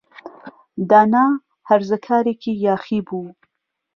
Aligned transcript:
دانا 0.89 1.25
هەرزەکارێکی 1.69 2.53
یاخی 2.65 2.99
بوو. 3.07 3.29